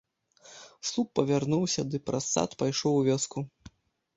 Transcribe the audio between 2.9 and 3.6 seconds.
у вёску.